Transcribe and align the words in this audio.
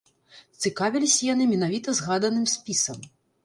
Цікавіліся 0.65 1.21
яны 1.33 1.49
менавіта 1.53 1.97
згаданым 2.03 2.51
спісам. 2.59 3.09